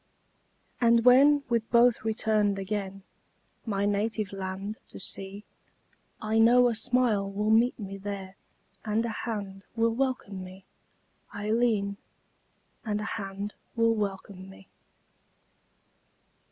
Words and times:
And 0.81 1.05
when, 1.05 1.43
with 1.47 1.69
both 1.69 2.03
returned 2.03 2.57
again, 2.57 3.03
My 3.67 3.85
native 3.85 4.33
land 4.33 4.79
to 4.87 4.99
see, 4.99 5.43
I 6.19 6.39
know 6.39 6.69
a 6.69 6.73
smile 6.73 7.29
will 7.31 7.51
meet 7.51 7.77
me 7.77 7.99
there 7.99 8.35
And 8.83 9.05
a 9.05 9.09
hand 9.29 9.63
will 9.75 9.93
welcome 9.93 10.43
me, 10.43 10.65
Ailleen, 11.35 11.97
And 12.83 12.99
a 12.99 13.03
hand 13.13 13.53
will 13.75 13.93
welcome 13.93 14.49
me! 14.49 14.69